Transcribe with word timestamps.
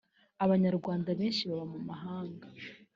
abanyarwanda 0.43 1.09
beshi 1.19 1.43
baba 1.49 1.65
mumahanga. 1.71 2.47